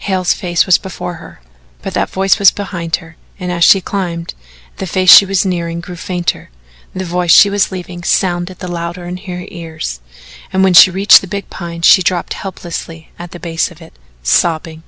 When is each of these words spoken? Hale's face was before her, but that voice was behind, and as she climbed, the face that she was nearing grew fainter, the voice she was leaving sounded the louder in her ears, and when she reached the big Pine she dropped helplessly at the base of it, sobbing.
Hale's 0.00 0.34
face 0.34 0.66
was 0.66 0.76
before 0.76 1.14
her, 1.14 1.40
but 1.80 1.94
that 1.94 2.10
voice 2.10 2.38
was 2.38 2.50
behind, 2.50 2.98
and 3.40 3.50
as 3.50 3.64
she 3.64 3.80
climbed, 3.80 4.34
the 4.76 4.86
face 4.86 5.10
that 5.12 5.16
she 5.16 5.24
was 5.24 5.46
nearing 5.46 5.80
grew 5.80 5.96
fainter, 5.96 6.50
the 6.94 7.06
voice 7.06 7.30
she 7.30 7.48
was 7.48 7.72
leaving 7.72 8.04
sounded 8.04 8.58
the 8.58 8.68
louder 8.68 9.06
in 9.06 9.16
her 9.16 9.46
ears, 9.48 10.00
and 10.52 10.62
when 10.62 10.74
she 10.74 10.90
reached 10.90 11.22
the 11.22 11.26
big 11.26 11.48
Pine 11.48 11.80
she 11.80 12.02
dropped 12.02 12.34
helplessly 12.34 13.12
at 13.18 13.30
the 13.30 13.40
base 13.40 13.70
of 13.70 13.80
it, 13.80 13.94
sobbing. 14.22 14.82